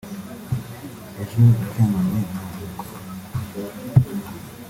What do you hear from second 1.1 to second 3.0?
ejo naryamanye na nyoko